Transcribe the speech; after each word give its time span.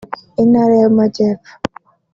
Intara 0.43 0.73
y’Amajyepfo 0.81 1.51